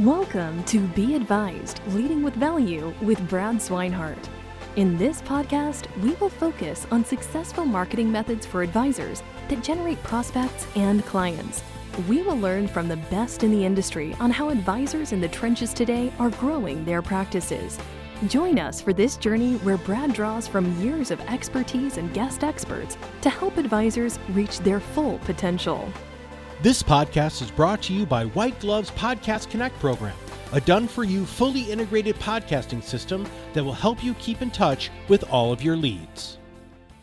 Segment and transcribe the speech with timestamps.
[0.00, 4.18] Welcome to Be Advised Leading with Value with Brad Swinehart.
[4.74, 10.66] In this podcast, we will focus on successful marketing methods for advisors that generate prospects
[10.74, 11.62] and clients.
[12.08, 15.72] We will learn from the best in the industry on how advisors in the trenches
[15.72, 17.78] today are growing their practices.
[18.26, 22.98] Join us for this journey where Brad draws from years of expertise and guest experts
[23.20, 25.88] to help advisors reach their full potential.
[26.64, 30.16] This podcast is brought to you by White Glove's Podcast Connect program,
[30.54, 34.88] a done for you, fully integrated podcasting system that will help you keep in touch
[35.08, 36.38] with all of your leads.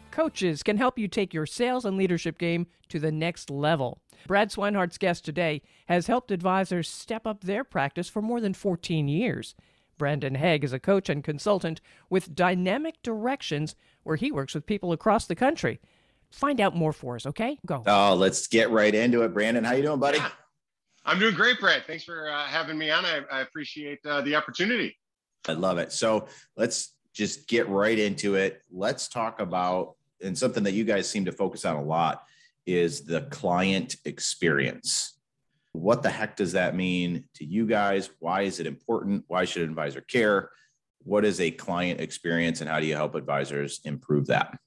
[0.09, 4.02] Coaches can help you take your sales and leadership game to the next level.
[4.26, 9.07] Brad Swinehart's guest today has helped advisors step up their practice for more than 14
[9.07, 9.54] years.
[9.99, 14.91] Brandon Haig is a coach and consultant with Dynamic Directions, where he works with people
[14.91, 15.80] across the country
[16.31, 17.26] find out more for us.
[17.26, 17.84] Okay, go.
[17.85, 19.63] Oh, let's get right into it, Brandon.
[19.63, 20.17] How you doing, buddy?
[20.17, 20.30] Yeah.
[21.05, 21.84] I'm doing great, Brad.
[21.88, 23.05] Thanks for uh, having me on.
[23.05, 24.98] I, I appreciate uh, the opportunity.
[25.48, 25.91] I love it.
[25.91, 28.62] So let's just get right into it.
[28.71, 32.24] Let's talk about and something that you guys seem to focus on a lot
[32.65, 35.18] is the client experience.
[35.74, 38.09] What the heck does that mean to you guys?
[38.20, 39.24] Why is it important?
[39.27, 40.52] Why should an advisor care?
[41.04, 44.59] What is a client experience and how do you help advisors improve that?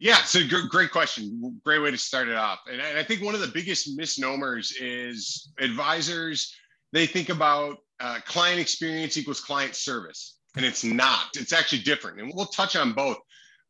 [0.00, 1.60] Yeah, so great question.
[1.62, 2.60] Great way to start it off.
[2.72, 6.56] And I think one of the biggest misnomers is advisors,
[6.92, 11.26] they think about uh, client experience equals client service, and it's not.
[11.36, 12.18] It's actually different.
[12.18, 13.18] And we'll touch on both.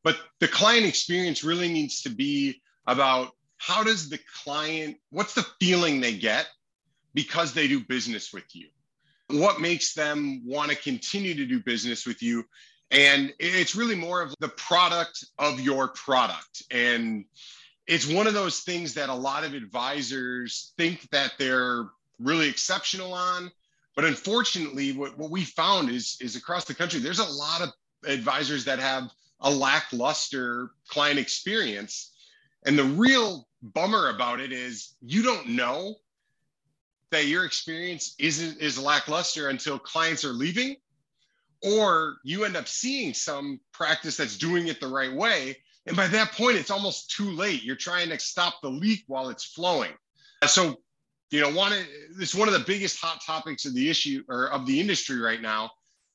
[0.05, 5.47] But the client experience really needs to be about how does the client, what's the
[5.61, 6.47] feeling they get
[7.13, 8.69] because they do business with you?
[9.31, 12.45] What makes them want to continue to do business with you?
[12.91, 16.65] And it's really more of the product of your product.
[16.71, 17.25] And
[17.87, 23.13] it's one of those things that a lot of advisors think that they're really exceptional
[23.13, 23.51] on.
[23.95, 27.71] But unfortunately, what, what we found is, is across the country, there's a lot of
[28.07, 32.13] advisors that have a lackluster client experience.
[32.67, 35.97] And the real bummer about it is you don't know
[37.11, 40.77] that your experience isn't is lackluster until clients are leaving
[41.63, 45.57] or you end up seeing some practice that's doing it the right way.
[45.87, 47.63] And by that point it's almost too late.
[47.63, 49.93] You're trying to stop the leak while it's flowing.
[50.47, 50.81] So
[51.31, 51.73] you know one
[52.17, 55.41] this one of the biggest hot topics of the issue or of the industry right
[55.41, 55.71] now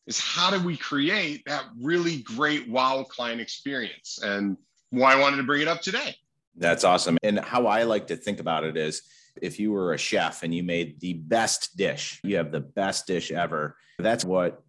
[0.07, 4.19] is how do we create that really great wow client experience?
[4.22, 4.57] And
[4.89, 6.16] why i wanted to bring it up today.
[6.57, 7.17] That's awesome.
[7.23, 9.03] And how i like to think about it is
[9.41, 13.06] if you were a chef and you made the best dish you have the best
[13.06, 14.63] dish ever that's what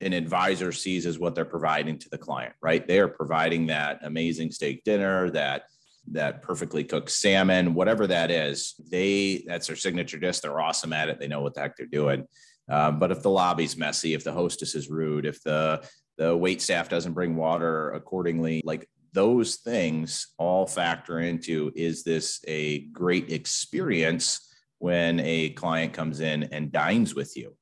[0.00, 2.86] an advisor sees as what they're providing to the client, right?
[2.86, 5.64] They are providing that amazing steak dinner, that
[6.12, 8.74] that perfectly cooked salmon, whatever that is.
[8.90, 10.40] They that's their signature dish.
[10.40, 11.20] They're awesome at it.
[11.20, 12.26] They know what the heck they're doing.
[12.68, 15.86] Um, but if the lobby's messy, if the hostess is rude, if the
[16.16, 22.40] the wait staff doesn't bring water accordingly, like those things all factor into is this
[22.46, 24.46] a great experience
[24.78, 27.56] when a client comes in and dines with you?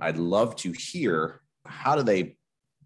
[0.00, 2.36] I'd love to hear how do they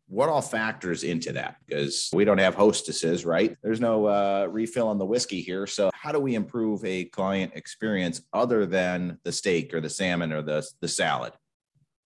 [0.08, 1.56] what all factors into that?
[1.66, 3.56] Because we don't have hostesses right?
[3.62, 5.66] There's no uh, refill on the whiskey here.
[5.66, 10.32] So how do we improve a client experience other than the steak or the salmon
[10.32, 11.32] or the, the salad?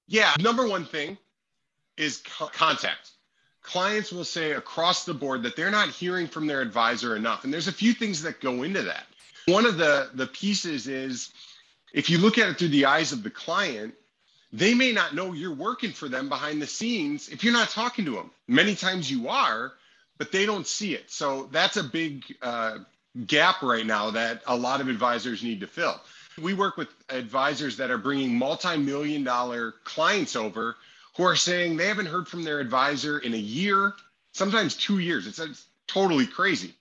[0.06, 1.18] Yeah number one thing
[1.96, 3.10] is co- contact.
[3.62, 7.52] Clients will say across the board that they're not hearing from their advisor enough and
[7.52, 9.06] there's a few things that go into that.
[9.46, 11.32] One of the the pieces is
[11.92, 13.94] if you look at it through the eyes of the client
[14.52, 18.04] they may not know you're working for them behind the scenes if you're not talking
[18.06, 18.30] to them.
[18.46, 19.72] Many times you are,
[20.16, 21.10] but they don't see it.
[21.10, 22.78] So that's a big uh,
[23.26, 26.00] gap right now that a lot of advisors need to fill.
[26.38, 30.76] We work with advisors that are bringing multi million dollar clients over
[31.16, 33.94] who are saying they haven't heard from their advisor in a year,
[34.32, 35.26] sometimes two years.
[35.26, 36.74] It's, it's totally crazy.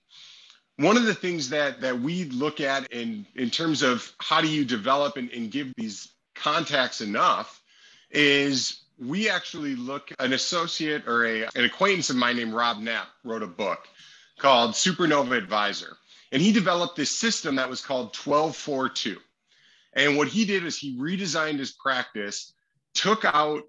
[0.76, 4.46] One of the things that, that we look at in, in terms of how do
[4.46, 7.62] you develop and, and give these contacts enough
[8.10, 13.08] is we actually look an associate or a, an acquaintance of mine named Rob Knapp
[13.24, 13.86] wrote a book
[14.38, 15.96] called Supernova Advisor.
[16.32, 19.18] And he developed this system that was called 1242.
[19.94, 22.52] And what he did is he redesigned his practice,
[22.94, 23.62] took out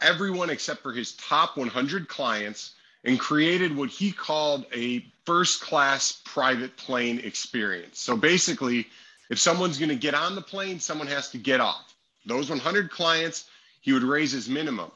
[0.00, 2.74] everyone except for his top 100 clients,
[3.04, 8.00] and created what he called a first class private plane experience.
[8.00, 8.88] So basically,
[9.30, 11.95] if someone's going to get on the plane, someone has to get off.
[12.26, 13.48] Those 100 clients
[13.80, 14.90] he would raise his minimum.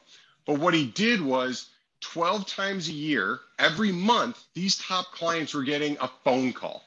[0.45, 1.69] But what he did was
[2.01, 6.83] 12 times a year, every month, these top clients were getting a phone call.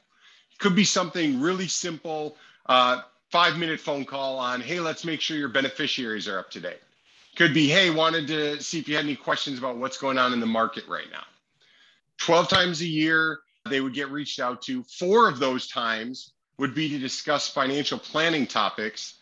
[0.52, 2.36] It could be something really simple.
[2.66, 3.00] Uh,
[3.30, 6.80] five minute phone call on, hey, let's make sure your beneficiaries are up to date.
[7.36, 10.32] Could be, hey, wanted to see if you had any questions about what's going on
[10.32, 11.24] in the market right now.
[12.18, 14.84] 12 times a year, they would get reached out to.
[14.84, 19.14] Four of those times would be to discuss financial planning topics.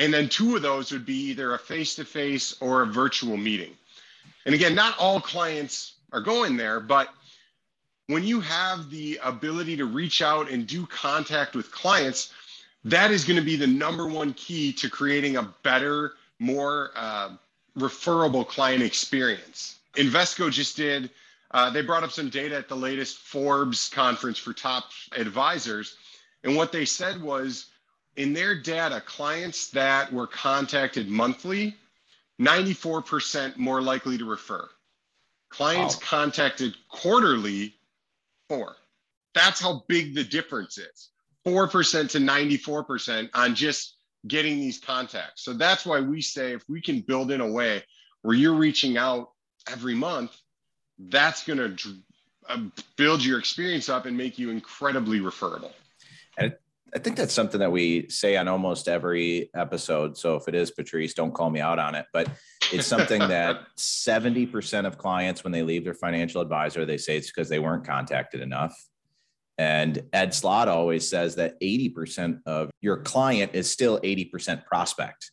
[0.00, 3.36] And then two of those would be either a face to face or a virtual
[3.36, 3.76] meeting.
[4.46, 7.10] And again, not all clients are going there, but
[8.06, 12.32] when you have the ability to reach out and do contact with clients,
[12.82, 17.32] that is going to be the number one key to creating a better, more uh,
[17.76, 19.80] referable client experience.
[19.96, 21.10] Invesco just did,
[21.50, 25.96] uh, they brought up some data at the latest Forbes conference for top advisors.
[26.42, 27.66] And what they said was
[28.16, 31.76] in their data, clients that were contacted monthly,
[32.40, 34.68] 94% more likely to refer.
[35.50, 36.02] Clients wow.
[36.04, 37.74] contacted quarterly,
[38.48, 38.76] four.
[39.34, 41.10] That's how big the difference is
[41.46, 43.96] 4% to 94% on just
[44.26, 45.42] getting these contacts.
[45.42, 47.82] So that's why we say if we can build in a way
[48.22, 49.30] where you're reaching out
[49.70, 50.36] every month,
[50.98, 51.94] that's going to
[52.48, 52.58] uh,
[52.96, 55.72] build your experience up and make you incredibly referable.
[56.94, 60.16] I think that's something that we say on almost every episode.
[60.16, 62.06] So if it is Patrice, don't call me out on it.
[62.12, 62.28] But
[62.72, 67.28] it's something that 70% of clients, when they leave their financial advisor, they say it's
[67.28, 68.74] because they weren't contacted enough.
[69.58, 75.30] And Ed Slott always says that 80% of your client is still 80% prospect.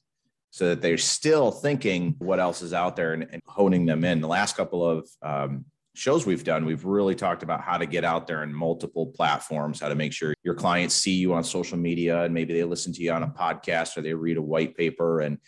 [0.51, 4.21] So that they're still thinking what else is out there and, and honing them in.
[4.21, 5.65] The last couple of um,
[5.97, 9.79] shows we've done, we've really talked about how to get out there in multiple platforms,
[9.79, 12.93] how to make sure your clients see you on social media and maybe they listen
[12.93, 15.39] to you on a podcast or they read a white paper and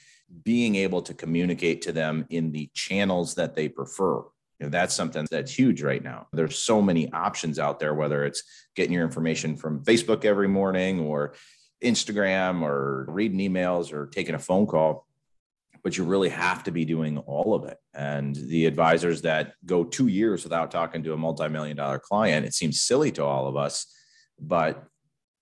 [0.44, 4.24] being able to communicate to them in the channels that they prefer
[4.60, 6.28] you know, that's something that's huge right now.
[6.34, 8.44] There's so many options out there, whether it's
[8.76, 11.34] getting your information from Facebook every morning or
[11.84, 15.08] Instagram or reading emails or taking a phone call.
[15.84, 17.78] But you really have to be doing all of it.
[17.94, 22.54] And the advisors that go two years without talking to a multi-million dollar client, it
[22.54, 23.86] seems silly to all of us.
[24.40, 24.84] But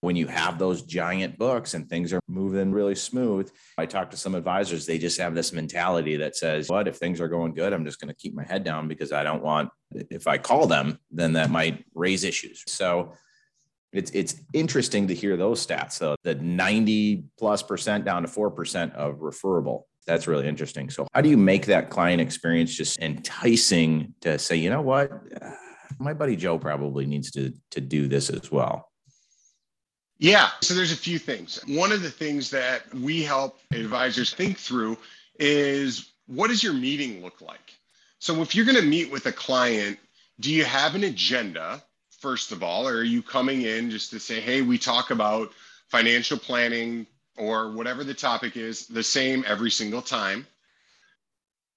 [0.02, 3.52] when you have those giant books and things are moving really smooth.
[3.78, 7.20] I talk to some advisors, they just have this mentality that says, What if things
[7.20, 7.74] are going good?
[7.74, 10.68] I'm just going to keep my head down because I don't want, if I call
[10.68, 12.64] them, then that might raise issues.
[12.68, 13.14] So
[13.94, 18.94] it's it's interesting to hear those stats though, the 90 plus percent down to 4%
[18.94, 19.88] of referable.
[20.08, 20.90] That's really interesting.
[20.90, 25.12] So how do you make that client experience just enticing to say, you know what?
[25.12, 25.52] Uh,
[26.00, 28.90] my buddy Joe probably needs to to do this as well.
[30.18, 30.50] Yeah.
[30.62, 31.60] So there's a few things.
[31.68, 34.98] One of the things that we help advisors think through
[35.40, 37.76] is what does your meeting look like?
[38.20, 40.00] So if you're going to meet with a client,
[40.40, 41.84] do you have an agenda,
[42.20, 45.52] first of all, or are you coming in just to say, hey, we talk about
[45.90, 47.06] financial planning
[47.38, 50.48] or whatever the topic is the same every single time?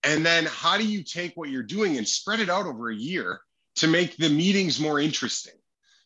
[0.03, 2.95] And then how do you take what you're doing and spread it out over a
[2.95, 3.41] year
[3.77, 5.55] to make the meetings more interesting?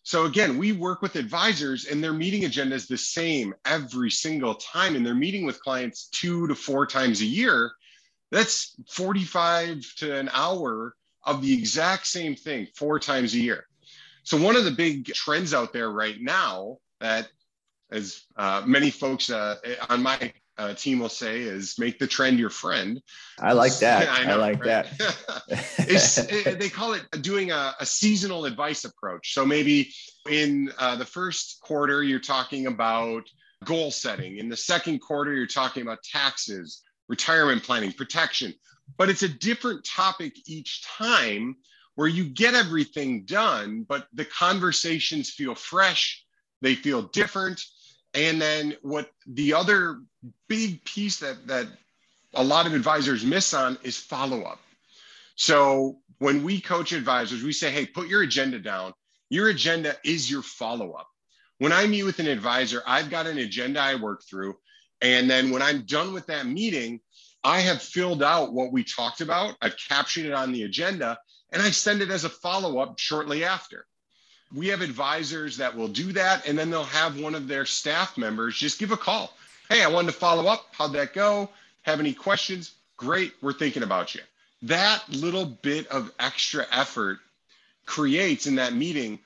[0.02, 4.54] So again, we work with advisors and their meeting agenda is the same every single
[4.56, 4.96] time.
[4.96, 7.72] And they're meeting with clients two to four times a year.
[8.30, 13.66] That's 45 to an hour of the exact same thing four times a year.
[14.24, 17.28] So one of the big trends out there right now that
[17.94, 19.56] as uh, many folks uh,
[19.88, 23.00] on my uh, team will say is make the trend your friend.
[23.40, 24.08] I like that.
[24.20, 24.86] I, know, I like right?
[24.98, 26.56] that.
[26.58, 29.34] they call it doing a, a, seasonal advice approach.
[29.34, 29.92] So maybe
[30.30, 33.24] in uh, the first quarter, you're talking about
[33.64, 34.38] goal setting.
[34.38, 38.54] In the second quarter, you're talking about taxes, retirement planning, protection.
[38.96, 41.56] But it's a different topic each time
[41.96, 46.24] where you get everything done, but the conversations feel fresh,
[46.60, 47.64] they feel different
[48.14, 50.00] and then what the other
[50.48, 51.66] big piece that that
[52.34, 54.60] a lot of advisors miss on is follow up.
[55.36, 58.92] So when we coach advisors, we say, hey, put your agenda down.
[59.30, 61.08] Your agenda is your follow up.
[61.58, 64.56] When I meet with an advisor, I've got an agenda I work through.
[65.00, 67.00] And then when I'm done with that meeting,
[67.44, 71.18] I have filled out what we talked about, I've captured it on the agenda,
[71.52, 73.86] and I send it as a follow up shortly after
[74.54, 78.16] we have advisors that will do that and then they'll have one of their staff
[78.16, 79.34] members just give a call.
[79.68, 80.66] Hey i wanted to follow up.
[80.72, 81.50] How'd that go?
[81.82, 82.72] Have any questions?
[82.96, 84.20] Great we're thinking about you.
[84.62, 87.18] That little bit of extra effort
[87.86, 89.18] creates in that meeting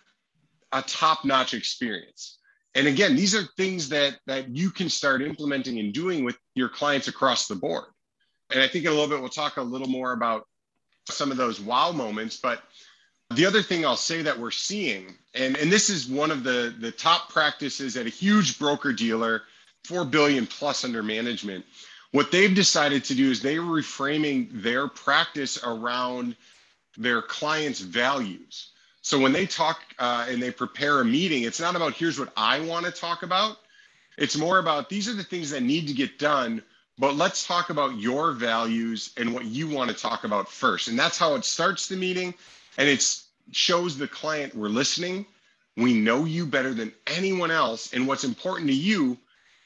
[0.73, 2.39] a top-notch experience.
[2.75, 6.69] And again these are things that that you can start implementing and doing with your
[6.69, 7.85] clients across the board.
[8.51, 10.47] And i think in a little bit we'll talk a little more about
[11.11, 12.63] some of those wow moments but
[13.35, 16.75] the other thing I'll say that we're seeing, and, and this is one of the,
[16.79, 19.43] the top practices at a huge broker dealer
[19.85, 21.65] 4 billion plus under management.
[22.13, 26.37] What they've decided to do is they're reframing their practice around
[26.97, 28.71] their clients' values.
[29.03, 32.33] So when they talk uh, and they prepare a meeting, it's not about here's what
[32.37, 33.59] I want to talk about.
[34.17, 36.63] It's more about these are the things that need to get done,
[36.99, 40.89] but let's talk about your values and what you want to talk about first.
[40.89, 42.35] And that's how it starts the meeting.
[42.79, 43.05] And it
[43.51, 45.27] shows the client we're listening.
[45.77, 47.93] We know you better than anyone else.
[47.93, 49.19] And what's important to you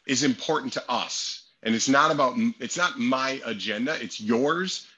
[0.07, 1.51] is important to us.
[1.63, 4.89] And it's not about, it's not my agenda, it's yours.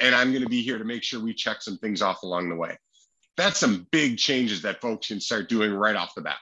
[0.00, 2.48] And I'm going to be here to make sure we check some things off along
[2.48, 2.78] the way.
[3.36, 6.38] That's some big changes that folks can start doing right off the bat.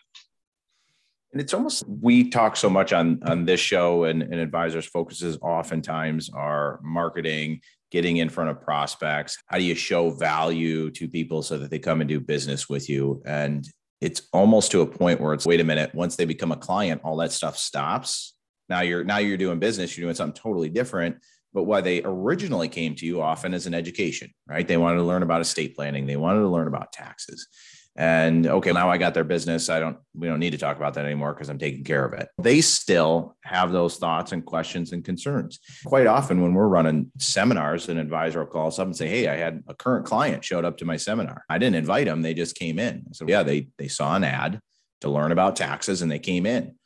[1.33, 5.39] And it's almost we talk so much on on this show and, and advisors focuses
[5.41, 9.37] oftentimes are marketing, getting in front of prospects.
[9.47, 12.89] How do you show value to people so that they come and do business with
[12.89, 13.23] you?
[13.27, 13.69] And
[14.01, 17.03] it's almost to a point where it's wait a minute, once they become a client,
[17.05, 18.35] all that stuff stops.
[18.69, 21.19] Now you're now you're doing business, you're doing something totally different.
[21.53, 24.67] But why they originally came to you often as an education, right?
[24.67, 27.47] They wanted to learn about estate planning, they wanted to learn about taxes.
[27.95, 29.69] And okay, now I got their business.
[29.69, 32.15] I don't, we don't need to talk about that anymore because I'm taking care of
[32.15, 32.29] it.
[32.39, 35.61] They still have those thoughts and questions and concerns.
[35.85, 39.29] Quite often, when we're running seminars, an advisor will call us up and say, Hey,
[39.29, 41.45] I had a current client showed up to my seminar.
[41.51, 43.13] I didn't invite them, they just came in.
[43.13, 44.61] So, yeah, they, they saw an ad
[45.03, 46.77] to learn about taxes and they came in.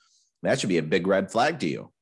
[0.43, 1.93] That should be a big red flag to you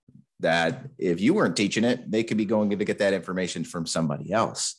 [0.40, 3.86] that if you weren't teaching it, they could be going to get that information from
[3.86, 4.76] somebody else.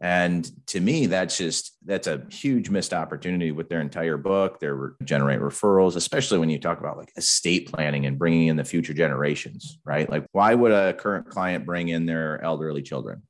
[0.00, 4.58] And to me, that's just that's a huge missed opportunity with their entire book.
[4.58, 4.68] They
[5.04, 8.92] generate referrals, especially when you talk about like estate planning and bringing in the future
[8.92, 10.10] generations, right?
[10.10, 13.22] Like, why would a current client bring in their elderly children?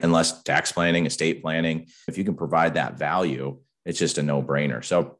[0.00, 4.42] Unless tax planning, estate planning, if you can provide that value, it's just a no
[4.42, 4.84] brainer.
[4.84, 5.19] So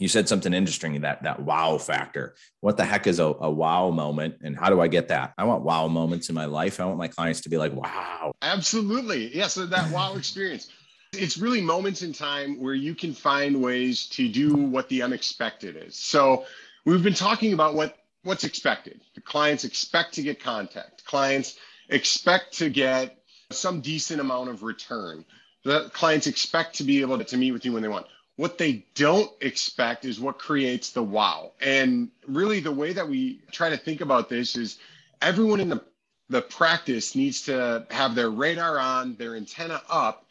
[0.00, 2.34] you said something interesting that that wow factor.
[2.60, 5.34] What the heck is a, a, wow moment and how do i get that?
[5.36, 6.80] I want wow moments in my life.
[6.80, 8.32] I want my clients to be like wow.
[8.40, 9.36] Absolutely.
[9.36, 10.70] Yeah so that wow experience.
[11.12, 15.76] It's really moments in time where you can find ways to do what the unexpected
[15.76, 15.96] is.
[15.96, 16.46] So
[16.86, 19.02] we've been talking about what what's expected.
[19.14, 21.04] The clients expect to get contact.
[21.04, 21.56] Clients
[21.90, 23.18] expect to get
[23.50, 25.26] some decent amount of return.
[25.64, 28.06] The clients expect to be able to, to meet with you when they want
[28.40, 31.52] what they don't expect is what creates the wow.
[31.60, 34.78] And really, the way that we try to think about this is
[35.20, 35.84] everyone in the,
[36.30, 40.24] the practice needs to have their radar on, their antenna up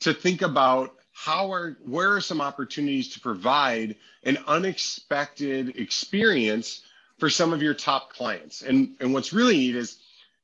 [0.00, 6.82] to think about how are where are some opportunities to provide an unexpected experience
[7.18, 8.60] for some of your top clients.
[8.60, 9.96] And, and what's really neat is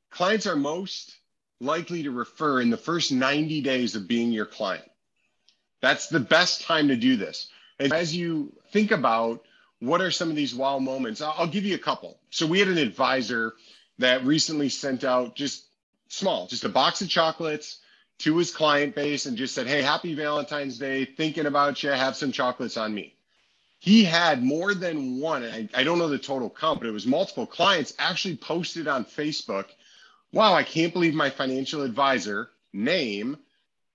[0.08, 1.14] clients are most
[1.60, 4.89] likely to refer in the first 90 days of being your client.
[5.80, 7.49] That's the best time to do this.
[7.78, 9.42] As you think about
[9.78, 12.18] what are some of these wow moments, I'll, give you a couple.
[12.30, 13.54] So we had an advisor
[13.99, 15.64] that recently sent out just
[16.08, 17.78] small, just a box of chocolates
[18.18, 22.16] to his client base and just said, Hey, happy Valentine's Day, thinking about you, have
[22.16, 23.14] some chocolates on me.
[23.78, 27.06] He had more than one, I, I don't know the total count, but it was
[27.06, 29.66] multiple clients actually posted on Facebook.
[30.32, 33.38] Wow, I can't believe my financial advisor name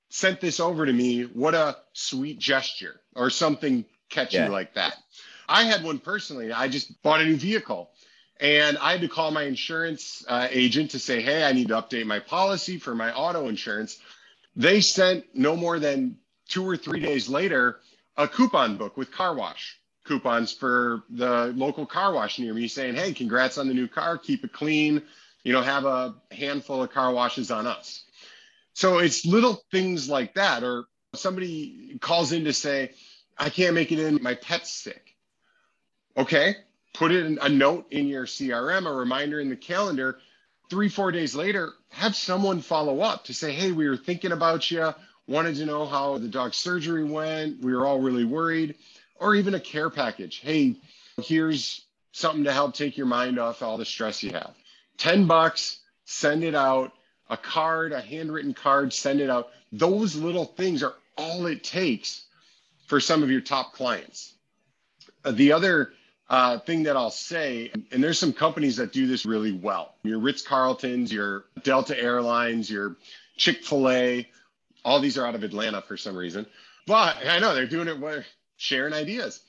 [0.09, 1.23] sent this over to me.
[1.23, 4.49] What a sweet gesture, or something catchy yeah.
[4.49, 4.95] like that.
[5.47, 6.51] I had one personally.
[6.51, 7.91] I just bought a new vehicle
[8.39, 11.75] and I had to call my insurance uh, agent to say, hey, I need to
[11.75, 13.99] update my policy for my auto insurance.
[14.55, 17.79] They sent no more than two or three days later
[18.17, 22.95] a coupon book with car wash coupons for the local car wash near me saying,
[22.95, 25.01] hey, congrats on the new car, keep it clean,
[25.43, 28.04] you know, have a handful of car washes on us.
[28.75, 30.63] So it's little things like that.
[30.63, 32.91] Or somebody calls in to say,
[33.37, 35.15] I can't make it in, my pet's sick.
[36.17, 36.57] Okay,
[36.93, 40.19] put in a note in your CRM, a reminder in the calendar.
[40.69, 44.69] Three, four days later, have someone follow up to say, Hey, we were thinking about
[44.69, 44.93] you,
[45.27, 47.61] wanted to know how the dog's surgery went.
[47.63, 48.75] We were all really worried.
[49.17, 50.39] Or even a care package.
[50.39, 50.75] Hey,
[51.21, 54.53] here's something to help take your mind off all the stress you have.
[54.97, 56.91] 10 bucks, send it out
[57.29, 59.49] a card, a handwritten card, send it out.
[59.71, 62.25] Those little things are all it takes
[62.87, 64.33] for some of your top clients.
[65.23, 65.91] Uh, the other
[66.29, 69.95] uh, thing that I'll say, and there's some companies that do this really well.
[70.03, 72.95] Your Ritz Carltons, your Delta Airlines, your
[73.37, 74.27] Chick fil A,
[74.83, 76.45] all these are out of Atlanta for some reason.
[76.87, 78.25] But I know they're doing it
[78.57, 79.41] sharing ideas.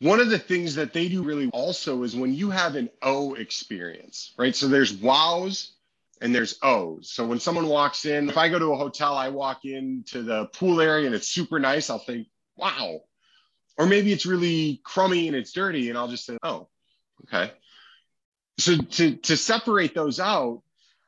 [0.00, 3.34] One of the things that they do really also is when you have an O
[3.34, 4.54] experience, right?
[4.54, 5.72] So there's wows,
[6.20, 7.10] and there's O's.
[7.12, 10.46] So when someone walks in, if I go to a hotel, I walk into the
[10.46, 13.00] pool area and it's super nice, I'll think, wow.
[13.78, 16.68] Or maybe it's really crummy and it's dirty, and I'll just say, oh,
[17.24, 17.52] okay.
[18.58, 20.62] So to, to separate those out,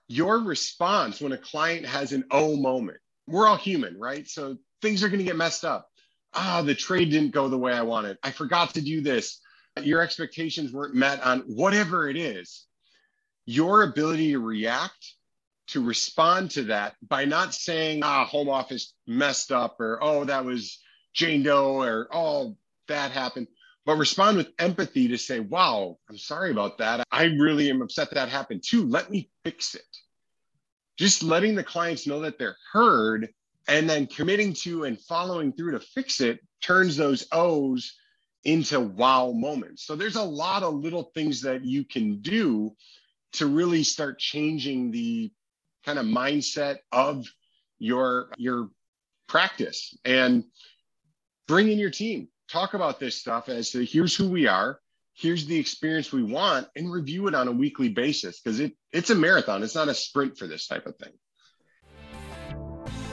[0.09, 4.27] your response when a client has an oh moment, we're all human, right?
[4.27, 5.89] So things are going to get messed up.
[6.35, 8.17] Ah, the trade didn't go the way I wanted.
[8.23, 9.39] I forgot to do this.
[9.83, 12.67] Your expectations weren't met on whatever it is.
[13.45, 15.15] Your ability to react,
[15.69, 20.45] to respond to that by not saying, ah, home office messed up, or oh, that
[20.45, 20.79] was
[21.15, 22.57] Jane Doe, or oh,
[22.89, 23.49] that happened
[23.85, 27.05] but respond with empathy to say, wow, I'm sorry about that.
[27.11, 28.87] I really am upset that happened too.
[28.87, 29.83] Let me fix it.
[30.97, 33.29] Just letting the clients know that they're heard
[33.67, 37.95] and then committing to and following through to fix it turns those O's
[38.45, 39.85] into wow moments.
[39.85, 42.75] So there's a lot of little things that you can do
[43.35, 45.31] to really start changing the
[45.85, 47.27] kind of mindset of
[47.79, 48.71] your your
[49.29, 50.45] practice and
[51.49, 54.79] bring in your team talk about this stuff as to here's who we are,
[55.15, 59.11] here's the experience we want, and review it on a weekly basis because it, it's
[59.11, 59.63] a marathon.
[59.63, 61.13] It's not a sprint for this type of thing.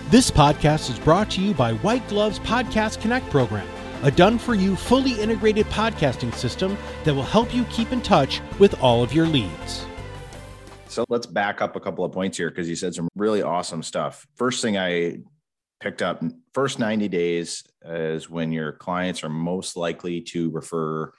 [0.09, 3.67] This podcast is brought to you by White Gloves Podcast Connect program,
[4.03, 8.41] a done for you, fully integrated podcasting system that will help you keep in touch
[8.57, 9.85] with all of your leads.
[10.89, 13.83] So let's back up a couple of points here because you said some really awesome
[13.83, 14.25] stuff.
[14.35, 15.19] First thing I
[15.79, 21.13] picked up first 90 days is when your clients are most likely to refer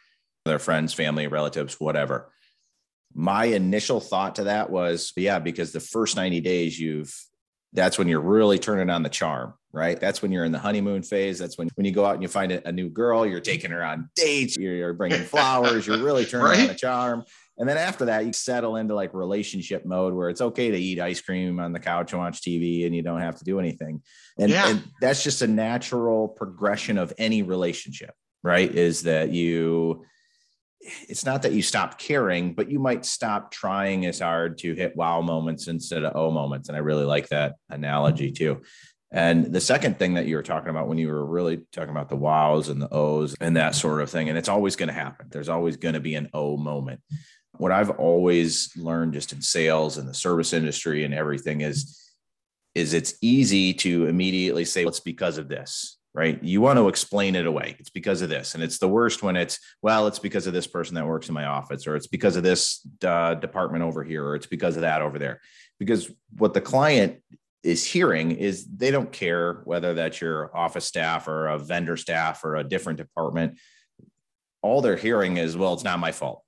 [0.44, 2.32] their friends, family, relatives, whatever.
[3.14, 7.14] My initial thought to that was, yeah, because the first 90 days you've
[7.72, 10.00] that's when you're really turning on the charm, right?
[10.00, 11.38] That's when you're in the honeymoon phase.
[11.38, 13.70] That's when when you go out and you find a, a new girl, you're taking
[13.70, 16.60] her on dates, you're, you're bringing flowers, you're really turning right?
[16.62, 17.24] on the charm.
[17.60, 20.98] And then after that, you settle into like relationship mode where it's okay to eat
[20.98, 24.02] ice cream on the couch and watch TV and you don't have to do anything.
[24.38, 24.70] And, yeah.
[24.70, 28.74] and that's just a natural progression of any relationship, right?
[28.74, 30.06] Is that you,
[30.80, 34.96] it's not that you stop caring, but you might stop trying as hard to hit
[34.96, 36.70] wow moments instead of oh moments.
[36.70, 38.62] And I really like that analogy too.
[39.12, 42.08] And the second thing that you were talking about when you were really talking about
[42.08, 44.94] the wows and the O's and that sort of thing, and it's always going to
[44.94, 45.26] happen.
[45.28, 47.00] There's always going to be an O moment
[47.60, 51.96] what I've always learned just in sales and the service industry and everything is
[52.74, 56.42] is it's easy to immediately say well, it's because of this right?
[56.42, 57.76] You want to explain it away.
[57.78, 58.54] It's because of this.
[58.54, 61.34] And it's the worst when it's well it's because of this person that works in
[61.34, 64.82] my office or it's because of this uh, department over here or it's because of
[64.82, 65.40] that over there.
[65.78, 67.22] Because what the client
[67.62, 72.42] is hearing is they don't care whether that's your office staff or a vendor staff
[72.42, 73.58] or a different department.
[74.62, 76.42] All they're hearing is well it's not my fault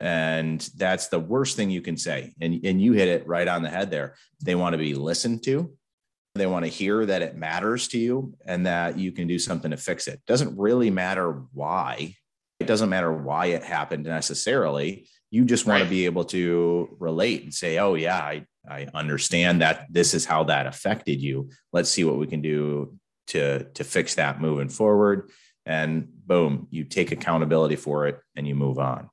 [0.00, 2.34] and that's the worst thing you can say.
[2.40, 4.14] And, and you hit it right on the head there.
[4.42, 5.72] They want to be listened to.
[6.34, 9.70] They want to hear that it matters to you and that you can do something
[9.70, 10.20] to fix it.
[10.26, 12.14] Doesn't really matter why.
[12.60, 15.08] It doesn't matter why it happened necessarily.
[15.30, 15.84] You just want right.
[15.84, 20.24] to be able to relate and say oh yeah i i understand that this is
[20.24, 21.50] how that affected you.
[21.72, 22.96] Let's see what we can do
[23.28, 25.30] to to fix that moving forward.
[25.64, 29.10] And boom you take accountability for it and you move on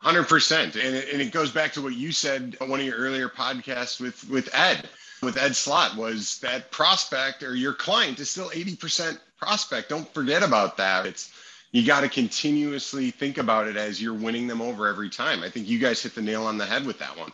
[0.00, 2.86] Hundred percent, and it, and it goes back to what you said on one of
[2.86, 4.88] your earlier podcasts with with Ed,
[5.22, 9.88] with Ed Slott was that prospect or your client is still eighty percent prospect.
[9.88, 11.04] Don't forget about that.
[11.04, 11.32] It's
[11.72, 15.42] you got to continuously think about it as you're winning them over every time.
[15.42, 17.32] I think you guys hit the nail on the head with that one.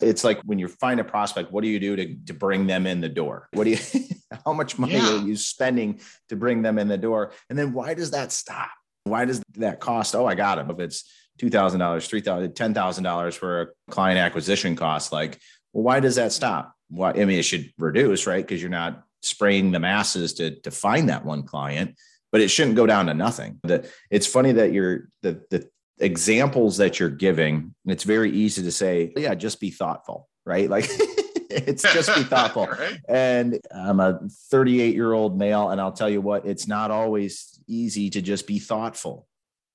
[0.00, 2.86] It's like when you find a prospect, what do you do to, to bring them
[2.86, 3.48] in the door?
[3.52, 3.78] What do you,
[4.44, 5.16] how much money yeah.
[5.16, 7.32] are you spending to bring them in the door?
[7.48, 8.70] And then why does that stop?
[9.04, 10.14] Why does that cost?
[10.14, 10.70] Oh, I got him.
[10.70, 15.38] If it's $2,000, $3,000, $10,000 for a client acquisition cost, like,
[15.72, 16.74] well, why does that stop?
[16.88, 18.44] Why, I mean, it should reduce, right?
[18.46, 21.96] Because you're not spraying the masses to, to find that one client,
[22.32, 23.60] but it shouldn't go down to nothing.
[23.62, 25.68] The, it's funny that you're the, the
[25.98, 30.70] examples that you're giving, it's very easy to say, yeah, just be thoughtful, right?
[30.70, 30.84] Like,
[31.50, 32.66] it's just be thoughtful.
[32.78, 32.98] right?
[33.08, 34.20] And I'm a
[34.50, 38.46] 38 year old male, and I'll tell you what, it's not always easy to just
[38.46, 39.26] be thoughtful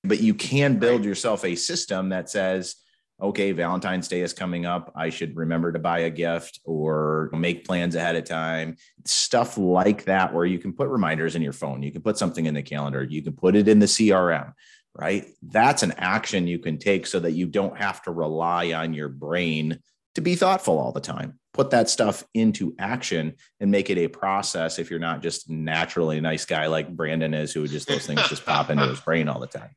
[0.04, 2.76] but you can build yourself a system that says
[3.20, 4.92] okay valentine's day is coming up.
[4.96, 8.76] I should remember to buy a gift or make plans ahead of time.
[9.04, 11.82] Stuff like that where you can put reminders in your phone.
[11.82, 13.04] You can put something in the calendar.
[13.04, 14.54] You can put it in the crm
[14.94, 15.26] right?
[15.42, 19.08] That's an action you can take so that you don't have to rely on your
[19.08, 19.78] brain
[20.14, 21.38] to be thoughtful all the time.
[21.54, 26.18] Put that stuff into action and make it a process if you're not just naturally
[26.18, 29.28] a nice guy like brandon is who just those things just pop into his brain
[29.28, 29.70] all the time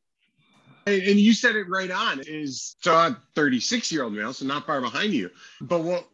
[0.85, 4.65] and you said it right on is so I'm 36 year old male, so not
[4.65, 5.31] far behind you.
[5.61, 6.07] But what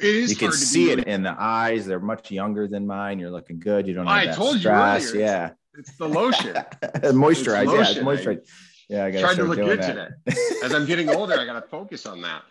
[0.00, 1.86] it is you can see it in the eyes.
[1.86, 3.18] They're much younger than mine.
[3.18, 3.86] You're looking good.
[3.86, 5.04] You don't have I that told stress.
[5.04, 5.26] you earlier.
[5.26, 5.50] Yeah.
[5.78, 6.54] It's the lotion.
[6.82, 7.62] moisturize.
[7.62, 8.46] It's lotion, yeah, moisturize.
[8.88, 10.24] Yeah, I tried to look good that.
[10.26, 10.40] today.
[10.64, 12.42] As I'm getting older, I got to focus on that.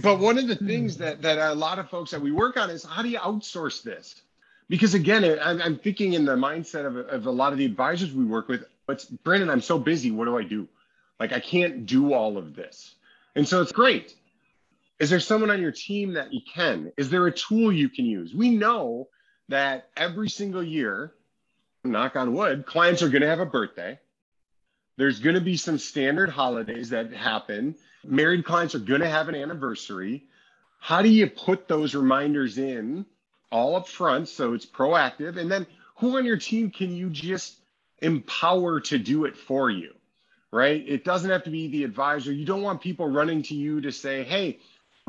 [0.00, 1.02] But one of the things hmm.
[1.02, 3.82] that that a lot of folks that we work on is how do you outsource
[3.82, 4.22] this?
[4.68, 8.12] Because again, I'm, I'm thinking in the mindset of, of a lot of the advisors
[8.12, 8.64] we work with.
[8.86, 10.10] But Brandon, I'm so busy.
[10.10, 10.66] What do I do?
[11.20, 12.94] Like I can't do all of this,
[13.34, 14.14] and so it's great.
[14.98, 16.92] Is there someone on your team that you can?
[16.96, 18.32] Is there a tool you can use?
[18.32, 19.08] We know
[19.48, 21.12] that every single year,
[21.82, 23.98] knock on wood, clients are going to have a birthday.
[24.96, 27.74] There's going to be some standard holidays that happen.
[28.04, 30.24] Married clients are going to have an anniversary.
[30.78, 33.06] How do you put those reminders in
[33.50, 35.36] all up front so it's proactive?
[35.36, 37.56] And then who on your team can you just
[38.00, 39.92] empower to do it for you?
[40.54, 40.84] Right?
[40.86, 42.32] It doesn't have to be the advisor.
[42.32, 44.60] You don't want people running to you to say, hey,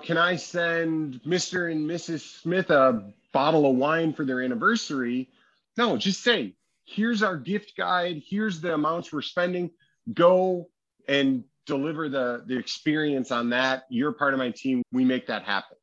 [0.01, 1.71] can I send Mr.
[1.71, 2.41] and Mrs.
[2.41, 5.29] Smith a bottle of wine for their anniversary?
[5.77, 6.55] No, just say,
[6.86, 9.69] here's our gift guide, here's the amounts we're spending.
[10.12, 10.67] Go
[11.08, 13.84] and deliver the, the experience on that.
[13.91, 14.81] You're part of my team.
[14.91, 15.77] We make that happen.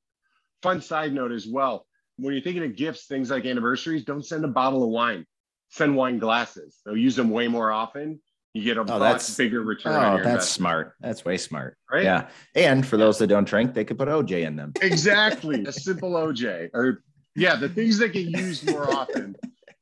[0.62, 1.86] Fun side note as well.
[2.16, 5.24] When you're thinking of gifts, things like anniversaries, don't send a bottle of wine.
[5.70, 6.80] Send wine glasses.
[6.84, 8.18] They'll use them way more often.
[8.54, 9.94] You get a oh, that's, bigger return.
[9.94, 10.42] Oh, that's investment.
[10.42, 10.94] smart.
[11.00, 11.78] That's way smart.
[11.90, 12.04] Right.
[12.04, 12.28] Yeah.
[12.54, 14.72] And for those that don't drink, they could put OJ in them.
[14.82, 15.64] Exactly.
[15.66, 16.68] a simple OJ.
[16.74, 17.02] Or
[17.34, 19.36] yeah, the things that get used more often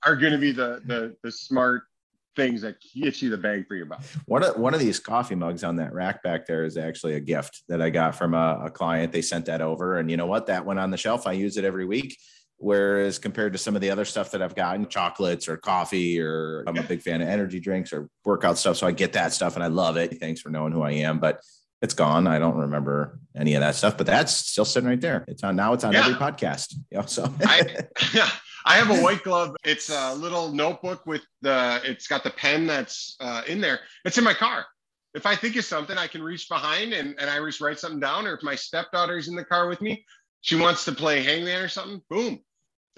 [0.05, 1.83] are going to be the the the smart
[2.37, 4.03] things that get you the bang for your buck.
[4.27, 7.21] One of one of these coffee mugs on that rack back there is actually a
[7.21, 9.13] gift that I got from a, a client.
[9.13, 10.47] They sent that over, and you know what?
[10.47, 11.27] That went on the shelf.
[11.27, 12.17] I use it every week.
[12.63, 16.63] Whereas compared to some of the other stuff that I've gotten, chocolates or coffee, or
[16.67, 18.77] I'm a big fan of energy drinks or workout stuff.
[18.77, 20.21] So I get that stuff and I love it.
[20.21, 21.21] Thanks for knowing who I am.
[21.21, 21.41] But
[21.81, 22.27] it's gone.
[22.27, 25.25] I don't remember any of that stuff, but that's still sitting right there.
[25.27, 25.73] It's on now.
[25.73, 26.01] It's on yeah.
[26.01, 26.75] every podcast.
[26.91, 27.85] You know, so I,
[28.67, 29.57] I have a white glove.
[29.65, 31.81] It's a little notebook with the.
[31.85, 33.81] It's got the pen that's uh, in there.
[34.05, 34.67] It's in my car.
[35.15, 38.01] If I think of something, I can reach behind and, and I just write something
[38.01, 38.27] down.
[38.27, 40.05] Or if my stepdaughter's in the car with me,
[40.41, 42.03] she wants to play hangman or something.
[42.11, 42.41] Boom,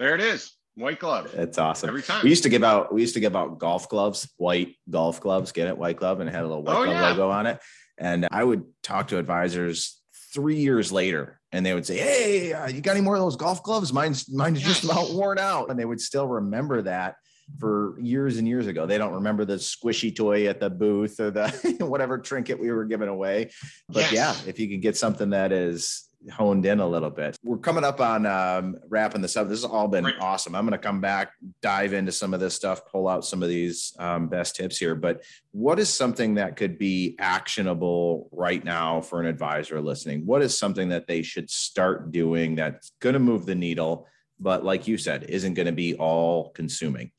[0.03, 0.51] there it is.
[0.75, 1.33] White glove.
[1.33, 1.87] It's awesome.
[1.87, 2.23] Every time.
[2.23, 5.53] We used to give out we used to give out golf gloves, white golf gloves,
[5.53, 7.09] get it, white glove, and it had a little white oh, glove yeah.
[7.09, 7.61] logo on it.
[7.97, 10.01] And I would talk to advisors
[10.33, 13.37] three years later and they would say, Hey, uh, you got any more of those
[13.37, 13.93] golf gloves?
[13.93, 15.69] Mine's mine's just about worn out.
[15.69, 17.15] And they would still remember that
[17.59, 18.85] for years and years ago.
[18.85, 22.83] They don't remember the squishy toy at the booth or the whatever trinket we were
[22.85, 23.51] giving away.
[23.87, 24.43] But yes.
[24.43, 27.37] yeah, if you can get something that is honed in a little bit.
[27.43, 29.49] We're coming up on um, wrapping this up.
[29.49, 30.55] This has all been awesome.
[30.55, 33.49] I'm going to come back, dive into some of this stuff, pull out some of
[33.49, 34.95] these um, best tips here.
[34.95, 40.25] But what is something that could be actionable right now for an advisor listening?
[40.25, 44.07] What is something that they should start doing that's going to move the needle,
[44.39, 47.11] but like you said, isn't going to be all consuming?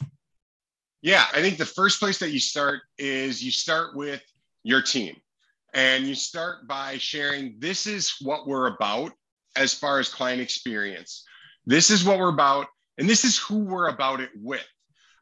[1.03, 4.23] Yeah, I think the first place that you start is you start with
[4.63, 5.17] your team
[5.75, 9.13] and you start by sharing this is what we're about
[9.57, 11.25] as far as client experience.
[11.67, 14.67] This is what we're about, and this is who we're about it with.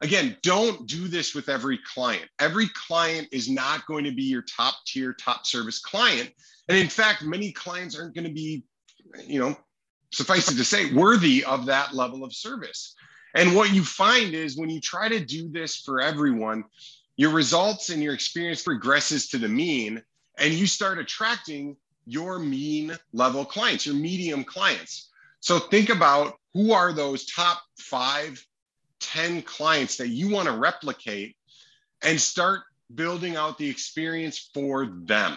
[0.02, 2.28] Again, don't do this with every client.
[2.38, 6.30] Every client is not going to be your top tier, top service client.
[6.68, 8.64] And in fact, many clients aren't going to be,
[9.26, 9.56] you know,
[10.12, 12.94] suffice it to say, worthy of that level of service.
[13.34, 16.64] And what you find is when you try to do this for everyone,
[17.16, 20.02] your results and your experience progresses to the mean
[20.38, 25.11] and you start attracting your mean level clients, your medium clients.
[25.40, 28.45] So think about who are those top five,
[29.01, 31.37] 10 clients that you want to replicate
[32.03, 32.62] and start
[32.95, 35.37] building out the experience for them,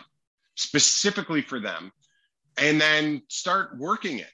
[0.56, 1.92] specifically for them.
[2.58, 4.32] And then start working it.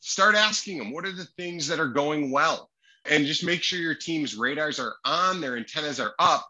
[0.00, 2.70] Start asking them what are the things that are going well?
[3.04, 6.48] And just make sure your team's radars are on, their antennas are up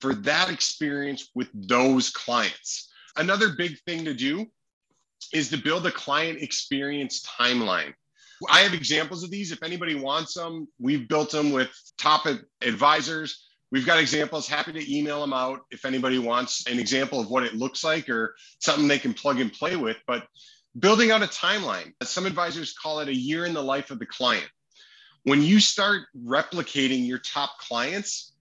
[0.00, 2.91] for that experience with those clients.
[3.16, 4.46] Another big thing to do
[5.32, 7.94] is to build a client experience timeline.
[8.50, 9.52] I have examples of these.
[9.52, 12.26] If anybody wants them, we've built them with top
[12.60, 13.46] advisors.
[13.70, 17.44] We've got examples, happy to email them out if anybody wants an example of what
[17.44, 19.96] it looks like or something they can plug and play with.
[20.06, 20.26] But
[20.78, 24.06] building out a timeline, some advisors call it a year in the life of the
[24.06, 24.48] client.
[25.22, 28.34] When you start replicating your top clients,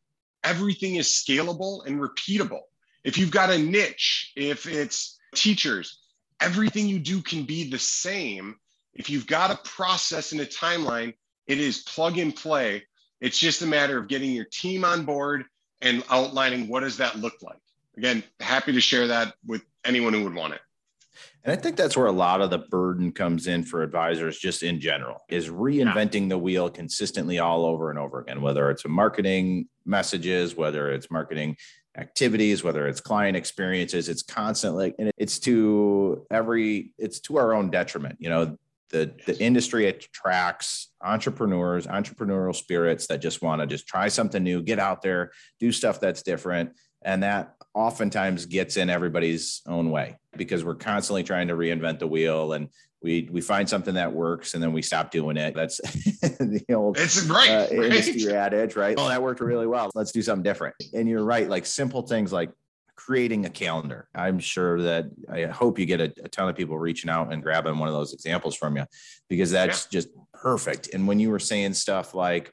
[0.43, 2.61] everything is scalable and repeatable.
[3.03, 5.99] If you've got a niche, if it's teachers,
[6.39, 8.55] everything you do can be the same.
[8.93, 11.13] If you've got a process and a timeline,
[11.47, 12.83] it is plug and play.
[13.19, 15.45] It's just a matter of getting your team on board
[15.81, 17.59] and outlining what does that look like.
[17.97, 20.61] Again, happy to share that with anyone who would want it.
[21.43, 24.63] And I think that's where a lot of the burden comes in for advisors, just
[24.63, 29.67] in general, is reinventing the wheel consistently all over and over again, whether it's marketing
[29.85, 31.57] messages, whether it's marketing
[31.97, 37.69] activities, whether it's client experiences, it's constantly and it's to every it's to our own
[37.69, 38.17] detriment.
[38.19, 38.57] You know,
[38.89, 44.61] the the industry attracts entrepreneurs, entrepreneurial spirits that just want to just try something new,
[44.61, 50.17] get out there, do stuff that's different, and that oftentimes gets in everybody's own way
[50.37, 52.69] because we're constantly trying to reinvent the wheel and
[53.01, 55.55] we we find something that works and then we stop doing it.
[55.55, 55.77] That's
[56.21, 57.91] the old it's right, uh, right.
[57.91, 58.95] industry adage, right?
[58.97, 59.89] Oh, that worked really well.
[59.95, 60.75] Let's do something different.
[60.93, 62.51] And you're right, like simple things like
[62.95, 64.07] creating a calendar.
[64.13, 67.41] I'm sure that I hope you get a, a ton of people reaching out and
[67.41, 68.85] grabbing one of those examples from you
[69.27, 69.99] because that's yeah.
[69.99, 70.93] just perfect.
[70.93, 72.51] And when you were saying stuff like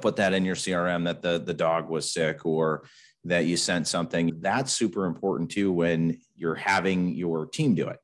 [0.00, 2.84] put that in your CRM that the the dog was sick or
[3.24, 7.98] that you sent something, that's super important too when you're having your team do it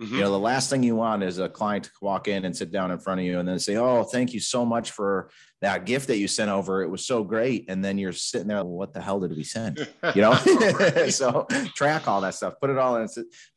[0.00, 0.14] Mm-hmm.
[0.14, 2.70] You know, the last thing you want is a client to walk in and sit
[2.70, 5.30] down in front of you and then say, Oh, thank you so much for
[5.60, 6.82] that gift that you sent over.
[6.82, 7.64] It was so great.
[7.68, 9.88] And then you're sitting there, what the hell did we send?
[10.14, 10.34] You know,
[11.08, 13.08] so track all that stuff, put it all in,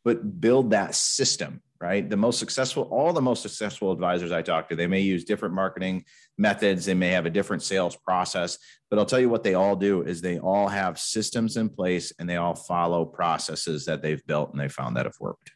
[0.03, 2.09] but build that system, right?
[2.09, 5.53] The most successful, all the most successful advisors I talk to, they may use different
[5.53, 6.05] marketing
[6.39, 8.57] methods, they may have a different sales process,
[8.89, 12.11] but I'll tell you what they all do is they all have systems in place
[12.17, 15.51] and they all follow processes that they've built and they found that have worked.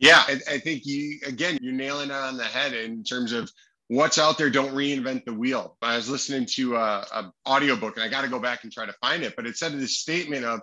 [0.00, 3.52] Yeah, I, I think you again you're nailing it on the head in terms of
[3.88, 4.50] what's out there.
[4.50, 5.78] Don't reinvent the wheel.
[5.82, 8.86] I was listening to a, a audiobook and I got to go back and try
[8.86, 10.62] to find it, but it said this statement of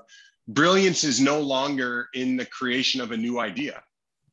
[0.50, 3.84] brilliance is no longer in the creation of a new idea.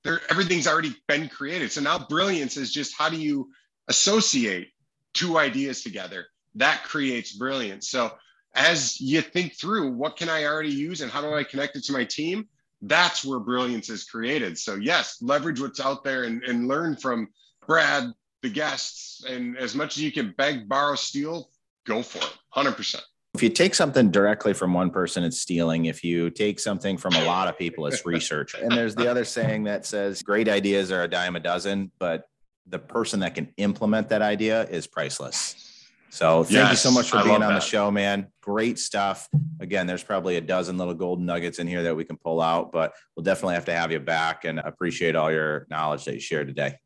[0.05, 1.73] There, everything's already been created.
[1.73, 3.51] So now brilliance is just how do you
[3.89, 4.71] associate
[5.15, 6.27] two ideas together?
[6.57, 7.91] That creates brilliance.
[7.91, 8.13] So
[8.55, 11.85] as you think through what can I already use and how do I connect it
[11.87, 12.49] to my team?
[12.87, 14.59] That's where brilliance is created.
[14.59, 17.29] So yes, leverage what's out there and, and learn from
[17.67, 21.51] Brad, the guests, and as much as you can beg, borrow, steal,
[21.87, 22.33] go for it.
[22.55, 23.01] 100%.
[23.35, 25.87] If you take something directly from one person, it's stealing.
[25.87, 28.55] If you take something from a lot of people, it's research.
[28.55, 32.29] And there's the other saying that says great ideas are a dime a dozen, but
[32.69, 35.74] the person that can implement that idea is priceless.
[36.15, 37.55] So thank yes, you so much for I being on that.
[37.55, 38.29] the show, man.
[38.41, 39.29] Great stuff.
[39.59, 42.71] Again, there's probably a dozen little golden nuggets in here that we can pull out,
[42.71, 46.21] but we'll definitely have to have you back and appreciate all your knowledge that you
[46.21, 46.79] shared today.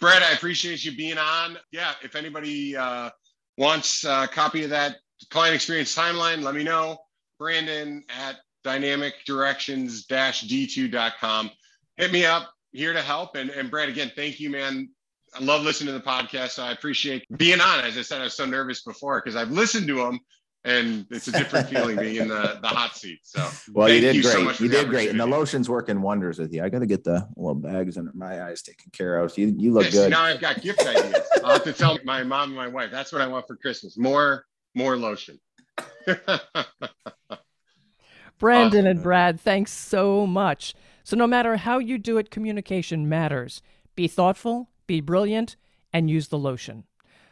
[0.00, 1.58] Brett, I appreciate you being on.
[1.72, 3.10] Yeah, if anybody uh,
[3.56, 4.98] wants a copy of that
[5.30, 6.96] client experience timeline, let me know.
[7.40, 11.50] Brandon at dynamicdirections-d2.com.
[11.96, 13.34] Hit me up here to help.
[13.34, 14.90] And, and Brad, again, thank you, man.
[15.34, 16.50] I love listening to the podcast.
[16.50, 17.84] So I appreciate being on.
[17.84, 20.20] As I said, I was so nervous before because I've listened to them
[20.64, 23.20] and it's a different feeling being in the, the hot seat.
[23.22, 24.56] So well, you did you great.
[24.56, 26.62] So you did great, and the lotion's working wonders with you.
[26.62, 29.36] I got to get the little bags under my eyes taken care of.
[29.38, 30.10] You you look yes, good.
[30.10, 31.26] Now I've got gift ideas.
[31.44, 32.90] I'll have to tell my mom and my wife.
[32.90, 33.96] That's what I want for Christmas.
[33.96, 35.38] More more lotion.
[38.38, 38.86] Brandon awesome.
[38.86, 40.74] and Brad, thanks so much.
[41.02, 43.62] So no matter how you do it, communication matters.
[43.96, 45.54] Be thoughtful be brilliant,
[45.92, 46.82] and use the lotion.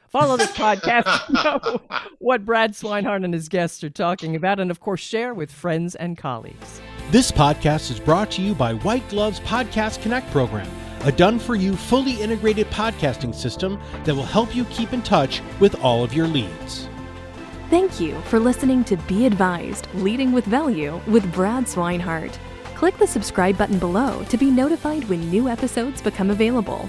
[0.09, 1.81] Follow this podcast to know
[2.21, 5.97] what Brad Swinehart and his guests are talking about, and of course, share with friends
[5.97, 6.81] and colleagues.
[7.11, 10.69] This podcast is brought to you by White Gloves Podcast Connect program,
[11.03, 15.43] a done for you, fully integrated podcasting system that will help you keep in touch
[15.59, 16.89] with all of your leads.
[17.69, 22.37] Thank you for listening to Be Advised Leading with Value with Brad Swinehart.
[22.77, 26.89] Click the subscribe button below to be notified when new episodes become available.